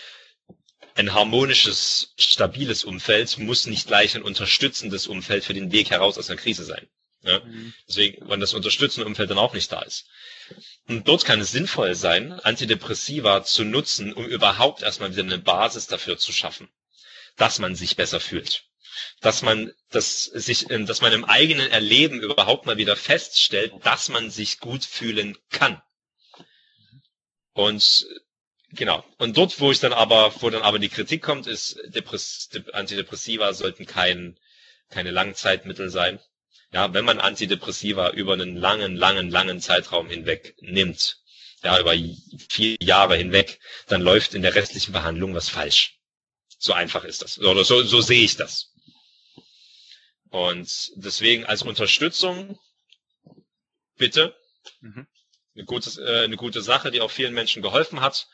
[0.95, 6.31] ein harmonisches, stabiles Umfeld muss nicht gleich ein unterstützendes Umfeld für den Weg heraus aus
[6.31, 6.89] einer Krise sein.
[7.23, 7.41] Ja?
[7.41, 7.73] Mhm.
[7.89, 10.07] Deswegen, wenn das unterstützende Umfeld dann auch nicht da ist.
[10.89, 15.87] Und dort kann es sinnvoll sein, Antidepressiva zu nutzen, um überhaupt erstmal wieder eine Basis
[15.87, 16.69] dafür zu schaffen,
[17.37, 18.65] dass man sich besser fühlt.
[19.21, 24.31] Dass man, dass sich, dass man im eigenen Erleben überhaupt mal wieder feststellt, dass man
[24.31, 25.81] sich gut fühlen kann.
[27.55, 28.07] Und
[28.71, 29.05] genau.
[29.19, 33.53] Und dort, wo ich dann aber, wo dann aber die Kritik kommt, ist, Depress Antidepressiva
[33.53, 34.39] sollten kein,
[34.89, 36.19] keine Langzeitmittel sein
[36.73, 41.19] ja, wenn man Antidepressiva über einen langen, langen, langen Zeitraum hinweg nimmt,
[41.63, 41.95] ja, über
[42.49, 45.99] vier Jahre hinweg, dann läuft in der restlichen Behandlung was falsch.
[46.59, 47.39] So einfach ist das.
[47.39, 48.73] Oder so, so sehe ich das.
[50.31, 52.59] Und deswegen als Unterstützung,
[53.99, 54.35] bitte,
[54.81, 55.07] mhm.
[55.55, 58.29] Eine, gute, äh, eine gute Sache, die auch vielen Menschen geholfen hat.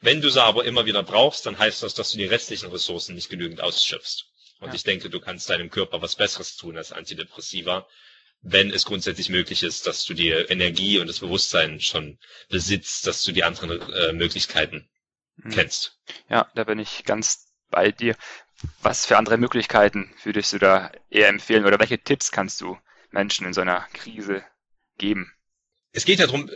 [0.00, 3.14] Wenn du sie aber immer wieder brauchst, dann heißt das, dass du die restlichen Ressourcen
[3.14, 4.26] nicht genügend ausschöpfst.
[4.60, 4.74] Und ja.
[4.74, 7.86] ich denke, du kannst deinem Körper was Besseres tun als Antidepressiva,
[8.42, 13.22] wenn es grundsätzlich möglich ist, dass du die Energie und das Bewusstsein schon besitzt, dass
[13.22, 14.88] du die anderen äh, Möglichkeiten
[15.36, 15.50] mhm.
[15.50, 15.98] kennst.
[16.28, 18.16] Ja, da bin ich ganz bei dir.
[18.82, 22.78] Was für andere Möglichkeiten würdest du da eher empfehlen oder welche Tipps kannst du
[23.10, 24.44] Menschen in so einer Krise
[24.96, 25.34] geben?
[25.94, 26.50] Es geht ja darum,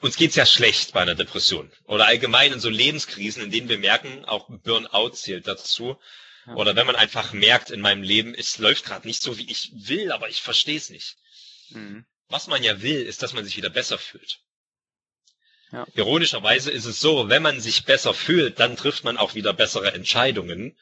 [0.00, 3.78] uns geht's ja schlecht bei einer Depression oder allgemein in so Lebenskrisen, in denen wir
[3.78, 5.98] merken, auch Burnout zählt dazu,
[6.54, 9.70] oder wenn man einfach merkt in meinem Leben, es läuft gerade nicht so, wie ich
[9.74, 11.16] will, aber ich verstehe es nicht.
[11.70, 12.04] Mhm.
[12.28, 14.40] Was man ja will, ist, dass man sich wieder besser fühlt.
[15.72, 15.86] Ja.
[15.94, 19.92] Ironischerweise ist es so, wenn man sich besser fühlt, dann trifft man auch wieder bessere
[19.92, 20.76] Entscheidungen,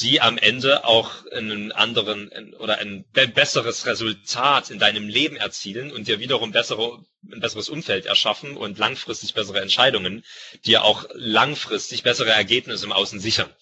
[0.00, 6.08] die am Ende auch einen anderen oder ein besseres Resultat in deinem Leben erzielen und
[6.08, 10.24] dir wiederum bessere, ein besseres Umfeld erschaffen und langfristig bessere Entscheidungen,
[10.64, 13.54] dir auch langfristig bessere Ergebnisse im Außen sichern.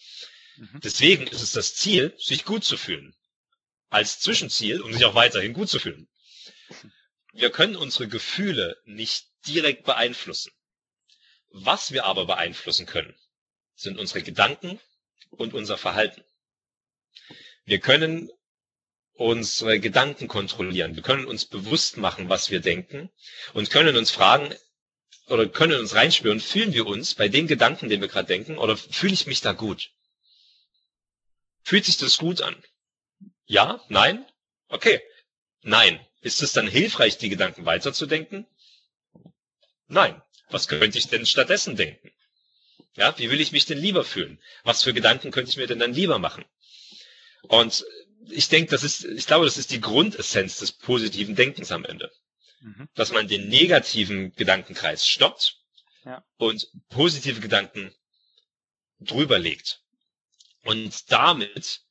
[0.56, 0.80] Mhm.
[0.84, 3.14] Deswegen ist es das Ziel, sich gut zu fühlen.
[3.88, 6.08] Als Zwischenziel, um sich auch weiterhin gut zu fühlen.
[7.32, 10.52] Wir können unsere Gefühle nicht direkt beeinflussen.
[11.50, 13.16] Was wir aber beeinflussen können,
[13.74, 14.78] sind unsere Gedanken
[15.30, 16.22] und unser Verhalten.
[17.64, 18.30] Wir können
[19.12, 20.96] unsere Gedanken kontrollieren.
[20.96, 23.10] Wir können uns bewusst machen, was wir denken
[23.52, 24.54] und können uns fragen
[25.26, 28.76] oder können uns reinspüren, fühlen wir uns bei den Gedanken, den wir gerade denken, oder
[28.76, 29.90] fühle ich mich da gut?
[31.62, 32.60] Fühlt sich das gut an?
[33.46, 33.84] Ja?
[33.88, 34.26] Nein?
[34.68, 35.00] Okay.
[35.62, 36.04] Nein.
[36.22, 38.46] Ist es dann hilfreich, die Gedanken weiterzudenken?
[39.86, 40.20] Nein.
[40.48, 42.10] Was könnte ich denn stattdessen denken?
[42.96, 44.40] Ja, wie will ich mich denn lieber fühlen?
[44.64, 46.44] Was für Gedanken könnte ich mir denn dann lieber machen?
[47.42, 47.84] Und
[48.28, 52.12] ich denke, das ist, ich glaube, das ist die Grundessenz des positiven Denkens am Ende.
[52.60, 52.88] Mhm.
[52.94, 55.56] Dass man den negativen Gedankenkreis stoppt
[56.04, 56.24] ja.
[56.36, 57.94] und positive Gedanken
[58.98, 59.82] drüber legt.
[60.64, 61.82] Und damit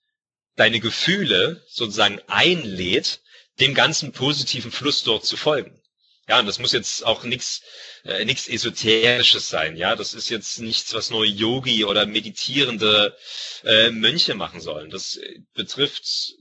[0.56, 3.22] deine Gefühle sozusagen einlädt,
[3.60, 5.82] dem ganzen positiven Fluss dort zu folgen.
[6.30, 7.64] Ja, und das muss jetzt auch nichts
[8.04, 9.76] äh, nichts Esoterisches sein.
[9.76, 13.18] Ja, das ist jetzt nichts, was nur Yogi oder meditierende
[13.64, 14.92] äh, Mönche machen sollen.
[14.92, 16.36] Das äh, betrifft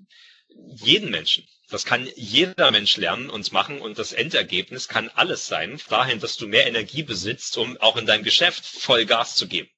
[0.76, 1.48] jeden Menschen.
[1.70, 6.36] Das kann jeder Mensch lernen und machen und das Endergebnis kann alles sein, dahin, dass
[6.36, 9.70] du mehr Energie besitzt, um auch in deinem Geschäft voll Gas zu geben.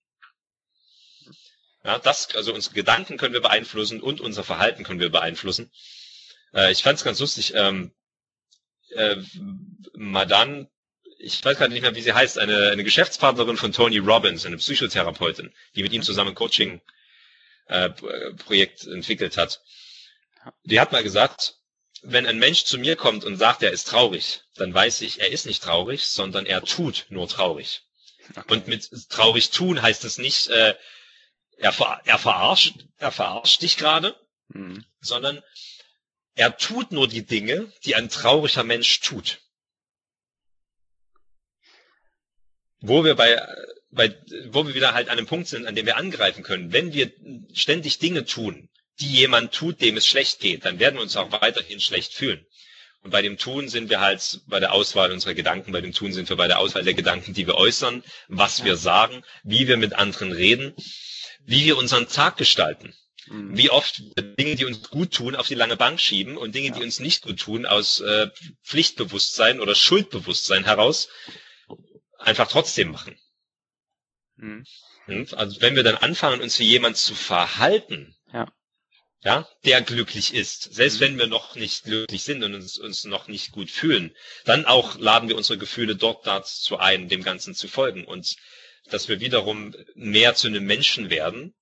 [1.84, 5.70] Ja, das, also unsere Gedanken können wir beeinflussen und unser Verhalten können wir beeinflussen.
[6.52, 7.54] Äh, ich fand es ganz lustig.
[7.54, 7.92] Ähm,
[8.92, 9.16] äh,
[9.94, 10.68] Madan,
[11.18, 14.56] ich weiß gerade nicht mehr, wie sie heißt, eine, eine Geschäftspartnerin von Tony Robbins, eine
[14.56, 19.60] Psychotherapeutin, die mit ihm zusammen ein Coaching-Projekt äh, entwickelt hat.
[20.64, 21.56] Die hat mal gesagt,
[22.02, 25.30] wenn ein Mensch zu mir kommt und sagt, er ist traurig, dann weiß ich, er
[25.30, 27.82] ist nicht traurig, sondern er tut nur traurig.
[28.30, 28.54] Okay.
[28.54, 30.74] Und mit traurig tun heißt es nicht, äh,
[31.58, 34.16] er, ver er verarscht, er verarscht dich gerade,
[34.48, 34.84] mhm.
[35.00, 35.42] sondern
[36.40, 39.42] er tut nur die Dinge, die ein trauriger Mensch tut.
[42.80, 43.36] Wo wir bei,
[43.90, 44.16] bei,
[44.48, 46.72] wo wir wieder halt an einem Punkt sind, an dem wir angreifen können.
[46.72, 47.12] Wenn wir
[47.52, 51.30] ständig Dinge tun, die jemand tut, dem es schlecht geht, dann werden wir uns auch
[51.30, 52.46] weiterhin schlecht fühlen.
[53.02, 56.14] Und bei dem Tun sind wir halt bei der Auswahl unserer Gedanken, bei dem Tun
[56.14, 59.76] sind wir bei der Auswahl der Gedanken, die wir äußern, was wir sagen, wie wir
[59.76, 60.74] mit anderen reden,
[61.44, 62.94] wie wir unseren Tag gestalten.
[63.30, 63.56] Mhm.
[63.56, 64.02] Wie oft
[64.38, 66.74] Dinge, die uns gut tun, auf die lange Bank schieben und Dinge, ja.
[66.74, 68.28] die uns nicht gut tun, aus äh,
[68.64, 71.08] Pflichtbewusstsein oder Schuldbewusstsein heraus
[72.18, 73.16] einfach trotzdem machen.
[74.36, 74.66] Mhm.
[75.32, 78.52] Also wenn wir dann anfangen, uns wie jemand zu verhalten, ja,
[79.22, 81.00] ja der glücklich ist, selbst mhm.
[81.00, 84.14] wenn wir noch nicht glücklich sind und uns, uns noch nicht gut fühlen,
[84.44, 88.34] dann auch laden wir unsere Gefühle dort dazu ein, dem Ganzen zu folgen und
[88.86, 91.54] dass wir wiederum mehr zu einem Menschen werden,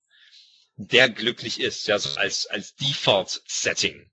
[0.79, 4.09] der glücklich ist, ja, so als, als Default-Setting.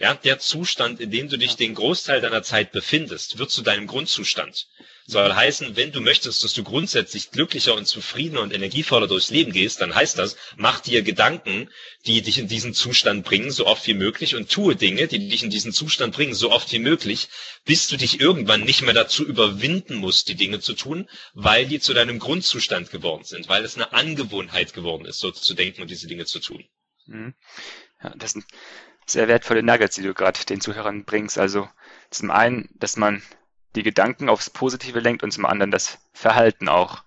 [0.00, 3.86] Ja, der Zustand, in dem du dich den Großteil deiner Zeit befindest, wird zu deinem
[3.86, 4.66] Grundzustand.
[5.10, 9.50] Soll heißen, wenn du möchtest, dass du grundsätzlich glücklicher und zufriedener und energievoller durchs Leben
[9.50, 11.68] gehst, dann heißt das, mach dir Gedanken,
[12.06, 15.42] die dich in diesen Zustand bringen, so oft wie möglich und tue Dinge, die dich
[15.42, 17.28] in diesen Zustand bringen, so oft wie möglich,
[17.64, 21.80] bis du dich irgendwann nicht mehr dazu überwinden musst, die Dinge zu tun, weil die
[21.80, 25.90] zu deinem Grundzustand geworden sind, weil es eine Angewohnheit geworden ist, so zu denken und
[25.90, 26.64] diese Dinge zu tun.
[27.06, 27.34] Mhm.
[28.00, 28.44] Ja, das sind
[29.06, 31.36] sehr wertvolle Nuggets, die du gerade den Zuhörern bringst.
[31.36, 31.68] Also
[32.10, 33.22] zum einen, dass man
[33.76, 37.04] die Gedanken aufs Positive lenkt und zum anderen das Verhalten auch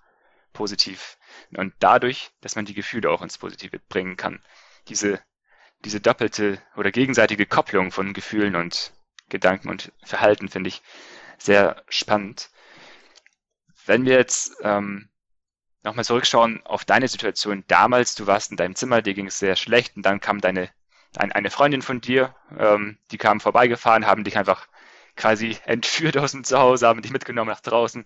[0.52, 1.18] positiv.
[1.56, 4.42] Und dadurch, dass man die Gefühle auch ins Positive bringen kann.
[4.88, 5.20] Diese,
[5.84, 8.92] diese doppelte oder gegenseitige Kopplung von Gefühlen und
[9.28, 10.82] Gedanken und Verhalten finde ich
[11.38, 12.50] sehr spannend.
[13.86, 15.10] Wenn wir jetzt ähm,
[15.82, 19.56] nochmal zurückschauen auf deine Situation damals, du warst in deinem Zimmer, dir ging es sehr
[19.56, 20.70] schlecht und dann kam deine
[21.16, 24.66] ein, eine Freundin von dir, ähm, die kam vorbeigefahren, haben dich einfach
[25.16, 28.04] quasi entführt aus dem Zuhause, haben dich mitgenommen nach draußen.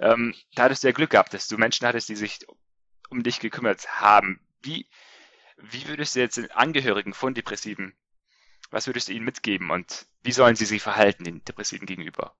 [0.00, 2.40] Ähm, da hattest du ja Glück gehabt, dass du Menschen hattest, die sich
[3.10, 4.40] um dich gekümmert haben.
[4.62, 4.88] Wie,
[5.56, 7.94] wie würdest du jetzt den Angehörigen von Depressiven,
[8.70, 12.36] was würdest du ihnen mitgeben und wie sollen sie sich verhalten den Depressiven gegenüber?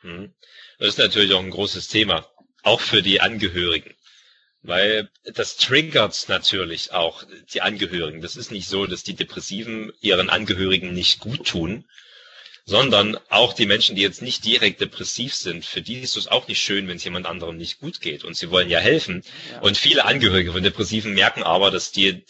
[0.00, 0.34] Hm.
[0.78, 2.28] Das ist natürlich auch ein großes Thema,
[2.62, 3.94] auch für die Angehörigen.
[4.62, 8.22] Weil das triggert natürlich auch die Angehörigen.
[8.22, 11.84] Das ist nicht so, dass die Depressiven ihren Angehörigen nicht gut tun,
[12.66, 16.48] sondern auch die Menschen, die jetzt nicht direkt depressiv sind, für die ist es auch
[16.48, 19.22] nicht schön, wenn es jemand anderem nicht gut geht und sie wollen ja helfen.
[19.50, 19.60] Ja.
[19.60, 22.24] Und viele Angehörige von Depressiven merken aber, dass die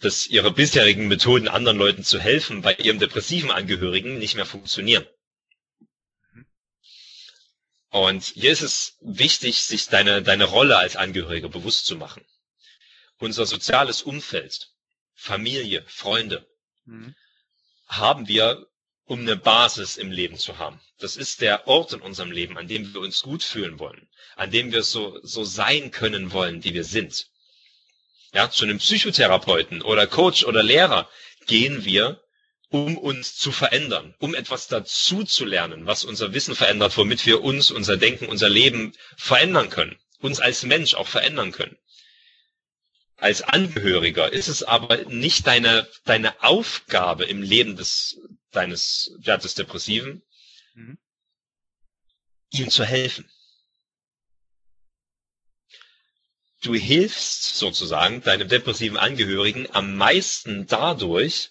[0.00, 5.06] dass ihre bisherigen Methoden, anderen Leuten zu helfen, bei ihrem depressiven Angehörigen nicht mehr funktionieren.
[7.88, 12.22] Und hier ist es wichtig, sich deine, deine Rolle als Angehöriger bewusst zu machen.
[13.18, 14.70] Unser soziales Umfeld,
[15.14, 16.46] Familie, Freunde,
[16.84, 17.14] mhm.
[17.86, 18.66] haben wir
[19.06, 20.80] um eine Basis im Leben zu haben.
[20.98, 24.50] Das ist der Ort in unserem Leben, an dem wir uns gut fühlen wollen, an
[24.50, 27.28] dem wir so, so sein können wollen, wie wir sind.
[28.34, 31.08] Ja, zu einem Psychotherapeuten oder Coach oder Lehrer
[31.46, 32.20] gehen wir,
[32.68, 37.42] um uns zu verändern, um etwas dazu zu lernen, was unser Wissen verändert, womit wir
[37.42, 41.76] uns, unser Denken, unser Leben verändern können, uns als Mensch auch verändern können.
[43.18, 48.18] Als Angehöriger ist es aber nicht deine, deine Aufgabe im Leben des,
[48.56, 50.22] deines, ja, des Depressiven,
[50.74, 50.98] mhm.
[52.50, 53.30] ihm zu helfen.
[56.62, 61.50] Du hilfst sozusagen deinem depressiven Angehörigen am meisten dadurch,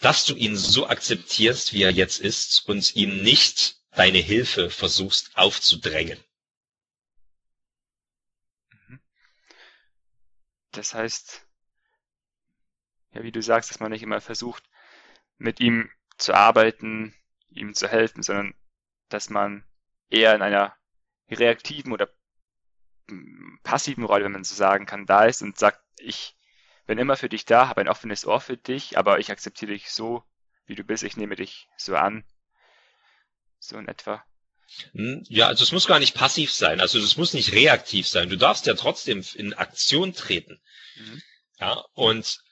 [0.00, 5.36] dass du ihn so akzeptierst, wie er jetzt ist und ihm nicht deine Hilfe versuchst
[5.36, 6.18] aufzudrängen.
[8.70, 9.00] Mhm.
[10.72, 11.46] Das heißt,
[13.12, 14.64] ja, wie du sagst, dass man nicht immer versucht,
[15.38, 17.14] mit ihm zu arbeiten,
[17.50, 18.54] ihm zu helfen, sondern
[19.08, 19.64] dass man
[20.10, 20.74] eher in einer
[21.30, 22.08] reaktiven oder
[23.62, 26.36] passiven Rolle, wenn man so sagen kann, da ist und sagt, ich
[26.86, 29.90] bin immer für dich da, habe ein offenes Ohr für dich, aber ich akzeptiere dich
[29.90, 30.22] so,
[30.66, 32.24] wie du bist, ich nehme dich so an.
[33.58, 34.24] So in etwa.
[34.92, 38.28] Hm, ja, also es muss gar nicht passiv sein, also es muss nicht reaktiv sein.
[38.28, 40.60] Du darfst ja trotzdem in Aktion treten.
[40.96, 41.22] Mhm.
[41.60, 42.42] Ja, und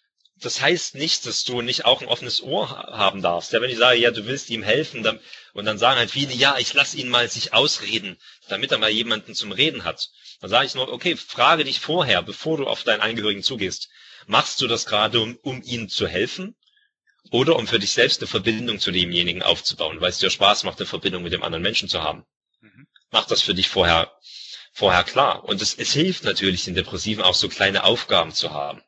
[0.44, 3.52] das heißt nicht, dass du nicht auch ein offenes Ohr haben darfst.
[3.52, 5.20] Ja, wenn ich sage, ja, du willst ihm helfen, dann,
[5.52, 8.90] und dann sagen halt viele, ja, ich lass ihn mal sich ausreden, damit er mal
[8.90, 10.10] jemanden zum Reden hat.
[10.40, 13.88] Dann sage ich nur, okay, frage dich vorher, bevor du auf deinen Angehörigen zugehst.
[14.26, 16.56] Machst du das gerade, um, um ihm zu helfen?
[17.30, 20.78] Oder um für dich selbst eine Verbindung zu demjenigen aufzubauen, weil es dir Spaß macht,
[20.78, 22.26] eine Verbindung mit dem anderen Menschen zu haben.
[22.60, 22.86] Mhm.
[23.10, 24.12] Mach das für dich vorher,
[24.72, 25.44] vorher klar.
[25.44, 28.82] Und es, es hilft natürlich den Depressiven auch so kleine Aufgaben zu haben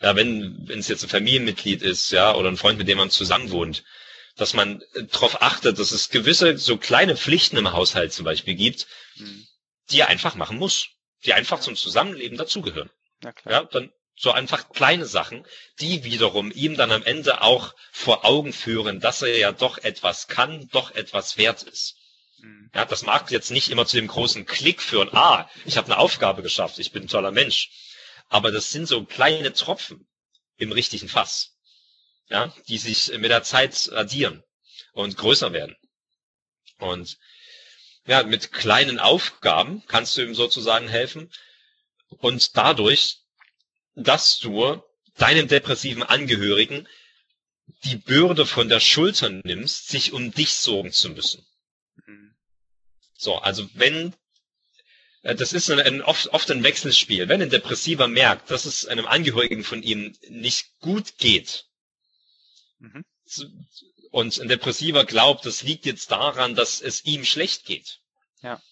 [0.00, 3.10] ja, wenn wenn es jetzt ein Familienmitglied ist, ja, oder ein Freund, mit dem man
[3.10, 3.84] zusammen wohnt,
[4.36, 8.86] dass man darauf achtet, dass es gewisse so kleine Pflichten im Haushalt zum Beispiel gibt,
[9.16, 9.46] mhm.
[9.90, 10.88] die er einfach machen muss,
[11.24, 12.90] die einfach zum Zusammenleben dazugehören.
[13.22, 13.52] Ja, klar.
[13.52, 15.44] ja, dann so einfach kleine Sachen,
[15.80, 20.28] die wiederum ihm dann am Ende auch vor Augen führen, dass er ja doch etwas
[20.28, 21.96] kann, doch etwas wert ist.
[22.38, 22.70] Mhm.
[22.74, 25.98] Ja, das mag jetzt nicht immer zu dem großen Klick führen, ah, ich habe eine
[25.98, 27.70] Aufgabe geschafft, ich bin ein toller Mensch.
[28.28, 30.06] Aber das sind so kleine Tropfen
[30.56, 31.56] im richtigen Fass,
[32.28, 34.42] ja, die sich mit der Zeit addieren
[34.92, 35.76] und größer werden.
[36.78, 37.18] Und
[38.06, 41.32] ja, mit kleinen Aufgaben kannst du ihm sozusagen helfen
[42.08, 43.18] und dadurch,
[43.94, 44.82] dass du
[45.16, 46.88] deinem depressiven Angehörigen
[47.84, 51.46] die Bürde von der Schulter nimmst, sich um dich sorgen zu müssen.
[52.06, 52.34] Mhm.
[53.16, 54.14] So, also wenn
[55.24, 57.28] das ist ein, ein, oft, oft ein Wechselspiel.
[57.28, 61.64] Wenn ein Depressiver merkt, dass es einem Angehörigen von ihm nicht gut geht,
[62.78, 63.04] mhm.
[64.10, 68.00] und ein Depressiver glaubt, das liegt jetzt daran, dass es ihm schlecht geht,
[68.42, 68.62] ja.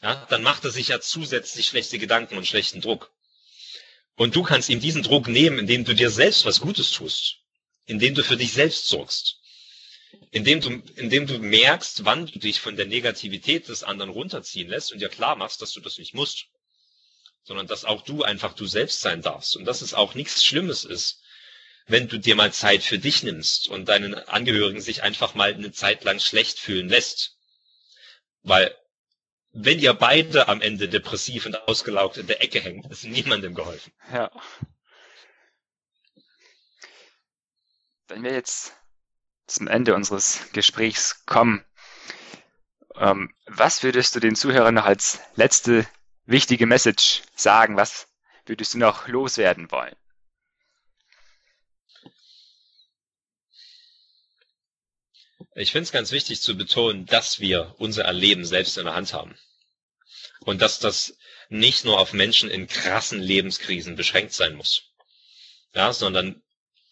[0.00, 3.10] Ja, dann macht er sich ja zusätzlich schlechte Gedanken und schlechten Druck.
[4.14, 7.38] Und du kannst ihm diesen Druck nehmen, indem du dir selbst was Gutes tust,
[7.86, 9.37] indem du für dich selbst sorgst
[10.30, 14.92] indem du, indem du merkst, wann du dich von der Negativität des anderen runterziehen lässt
[14.92, 16.46] und dir klar machst, dass du das nicht musst,
[17.44, 20.84] sondern dass auch du einfach du selbst sein darfst und dass es auch nichts Schlimmes
[20.84, 21.22] ist,
[21.86, 25.72] wenn du dir mal Zeit für dich nimmst und deinen Angehörigen sich einfach mal eine
[25.72, 27.38] Zeit lang schlecht fühlen lässt.
[28.42, 28.76] Weil
[29.52, 33.92] wenn ihr beide am Ende depressiv und ausgelaugt in der Ecke hängt, ist niemandem geholfen.
[34.12, 34.30] Ja.
[38.08, 38.77] Wenn wir jetzt
[39.48, 41.64] zum Ende unseres Gesprächs kommen.
[42.96, 45.86] Ähm, was würdest du den Zuhörern noch als letzte
[46.26, 47.76] wichtige Message sagen?
[47.76, 48.06] Was
[48.46, 49.96] würdest du noch loswerden wollen?
[55.54, 59.12] Ich finde es ganz wichtig zu betonen, dass wir unser Erleben selbst in der Hand
[59.12, 59.36] haben.
[60.40, 61.18] Und dass das
[61.48, 64.82] nicht nur auf Menschen in krassen Lebenskrisen beschränkt sein muss.
[65.74, 66.42] Ja, sondern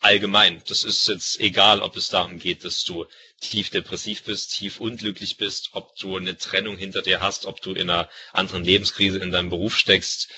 [0.07, 0.63] allgemein.
[0.69, 3.07] Das ist jetzt egal, ob es darum geht, dass du
[3.41, 7.73] tief depressiv bist, tief unglücklich bist, ob du eine Trennung hinter dir hast, ob du
[7.73, 10.29] in einer anderen Lebenskrise in deinem Beruf steckst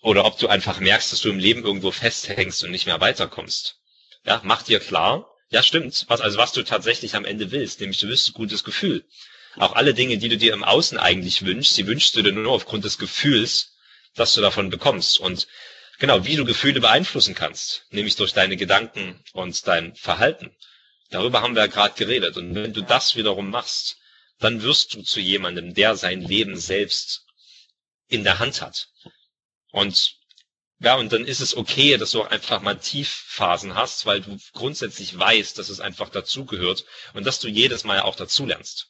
[0.00, 3.80] oder ob du einfach merkst, dass du im Leben irgendwo festhängst und nicht mehr weiterkommst.
[4.24, 6.06] Ja, mach dir klar, Ja, stimmt.
[6.08, 9.04] Was, also was du tatsächlich am Ende willst, nämlich du willst ein gutes Gefühl.
[9.56, 12.52] Auch alle Dinge, die du dir im Außen eigentlich wünschst, die wünschst du dir nur
[12.52, 13.76] aufgrund des Gefühls,
[14.14, 15.20] das du davon bekommst.
[15.20, 15.46] Und
[15.98, 20.54] genau, wie du Gefühle beeinflussen kannst, nämlich durch deine Gedanken und dein Verhalten.
[21.10, 22.36] Darüber haben wir ja gerade geredet.
[22.36, 23.98] Und wenn du das wiederum machst,
[24.38, 27.24] dann wirst du zu jemandem, der sein Leben selbst
[28.08, 28.88] in der Hand hat.
[29.70, 30.16] Und
[30.80, 34.38] ja, und dann ist es okay, dass du auch einfach mal Tiefphasen hast, weil du
[34.52, 36.84] grundsätzlich weißt, dass es einfach dazugehört
[37.14, 38.88] und dass du jedes Mal auch dazulernst.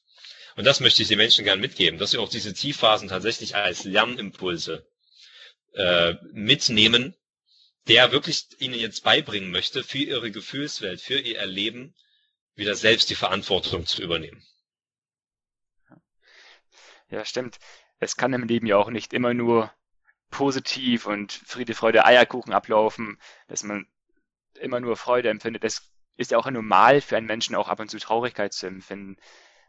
[0.56, 3.84] Und das möchte ich den Menschen gern mitgeben, dass sie auch diese Tiefphasen tatsächlich als
[3.84, 4.86] Lernimpulse
[5.74, 7.14] äh, mitnehmen,
[7.88, 11.94] der wirklich ihnen jetzt beibringen möchte, für ihre Gefühlswelt, für ihr Erleben
[12.54, 14.42] wieder selbst die Verantwortung zu übernehmen.
[17.10, 17.58] Ja, stimmt.
[17.98, 19.72] Es kann im Leben ja auch nicht immer nur
[20.30, 23.86] positiv und Friede, Freude, Eierkuchen ablaufen, dass man
[24.58, 25.64] immer nur Freude empfindet.
[25.64, 29.16] Das ist ja auch normal für einen Menschen auch ab und zu Traurigkeit zu empfinden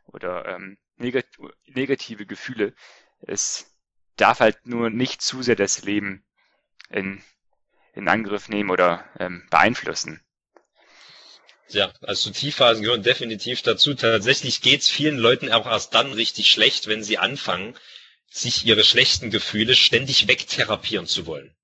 [0.05, 1.25] oder ähm, negat
[1.65, 2.73] negative Gefühle.
[3.21, 3.74] Es
[4.17, 6.23] darf halt nur nicht zu sehr das Leben
[6.89, 7.21] in,
[7.93, 10.21] in Angriff nehmen oder ähm, beeinflussen.
[11.69, 13.95] Ja, also Tiefphasen gehören definitiv dazu.
[13.95, 17.75] Tatsächlich geht's vielen Leuten auch erst dann richtig schlecht, wenn sie anfangen,
[18.29, 21.55] sich ihre schlechten Gefühle ständig wegtherapieren zu wollen.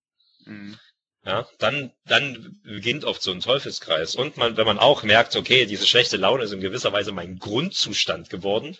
[0.46, 0.80] Mhm.
[1.24, 4.16] Ja, dann, dann beginnt oft so ein Teufelskreis.
[4.16, 7.38] Und man, wenn man auch merkt, okay, diese schlechte Laune ist in gewisser Weise mein
[7.38, 8.76] Grundzustand geworden,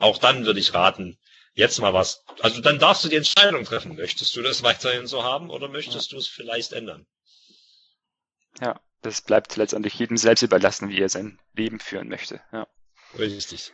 [0.00, 1.18] auch dann würde ich raten,
[1.54, 2.24] jetzt mal was.
[2.40, 3.96] Also dann darfst du die Entscheidung treffen.
[3.96, 6.16] Möchtest du das weiterhin so haben oder möchtest ja.
[6.16, 7.06] du es vielleicht ändern?
[8.60, 12.40] Ja, das bleibt letztendlich jedem selbst überlassen, wie er sein Leben führen möchte.
[12.52, 12.66] Ja.
[13.18, 13.72] Richtig.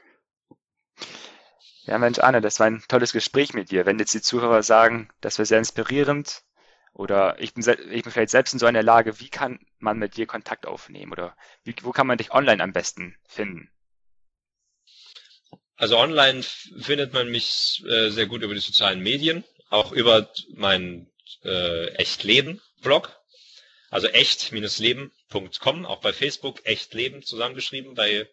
[1.84, 3.86] Ja, Mensch, Arne, das war ein tolles Gespräch mit dir.
[3.86, 6.44] Wenn jetzt die Zuhörer sagen, das war sehr inspirierend
[6.92, 10.16] oder ich bin, ich bin vielleicht selbst in so einer Lage, wie kann man mit
[10.16, 13.70] dir Kontakt aufnehmen oder wie, wo kann man dich online am besten finden?
[15.80, 21.06] Also online findet man mich äh, sehr gut über die sozialen Medien, auch über meinen
[21.42, 23.18] äh, Echtleben-Blog,
[23.88, 28.28] also echt-leben.com, auch bei Facebook Echtleben zusammengeschrieben, bei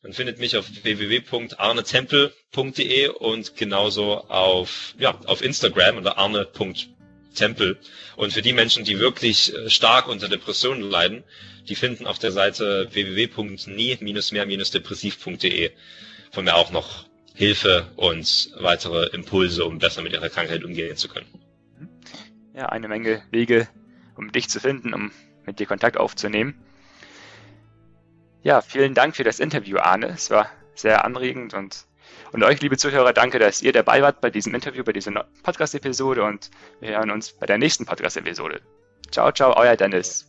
[0.00, 7.78] man findet mich auf www.arnetempel.de und genauso auf, ja, auf Instagram unter arne.tempel.
[8.16, 11.22] Und für die Menschen, die wirklich äh, stark unter Depressionen leiden,
[11.68, 15.72] die finden auf der Seite www.nie-mehr-depressiv.de
[16.30, 21.08] von mir auch noch Hilfe und weitere Impulse, um besser mit ihrer Krankheit umgehen zu
[21.08, 21.26] können.
[22.54, 23.68] Ja, eine Menge Wege,
[24.16, 25.12] um dich zu finden, um
[25.46, 26.60] mit dir Kontakt aufzunehmen.
[28.42, 30.08] Ja, vielen Dank für das Interview, Arne.
[30.08, 31.86] Es war sehr anregend und,
[32.32, 36.24] und euch, liebe Zuhörer, danke, dass ihr dabei wart bei diesem Interview, bei dieser Podcast-Episode
[36.24, 36.50] und
[36.80, 38.60] wir hören uns bei der nächsten Podcast-Episode.
[39.10, 40.27] Ciao, ciao, euer Dennis.